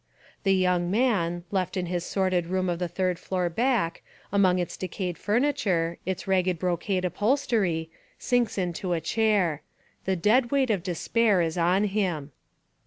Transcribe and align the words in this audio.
The 0.45 0.55
young 0.55 0.89
man, 0.89 1.43
left 1.51 1.77
in 1.77 1.85
his 1.85 2.03
sordid 2.03 2.47
room 2.47 2.69
of 2.69 2.79
the 2.79 2.87
third 2.87 3.19
floor 3.19 3.49
back, 3.51 4.01
among 4.31 4.57
Its 4.57 4.75
decayed 4.75 5.15
furniture, 5.15 5.99
its 6.07 6.27
ragged 6.27 6.57
brocade 6.57 7.05
upholstery, 7.05 7.87
sinks 8.17 8.57
into 8.57 8.93
a 8.93 8.99
chair. 8.99 9.61
The 10.05 10.15
dead 10.15 10.49
weight 10.49 10.71
of 10.71 10.81
despair 10.81 11.39
is 11.43 11.55
on 11.55 11.83
him. 11.83 12.31